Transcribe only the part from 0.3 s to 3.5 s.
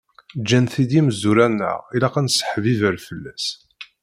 Ǧǧan-t-id yimezwura-nneɣ ilaq ad nesseḥbiber fell-as.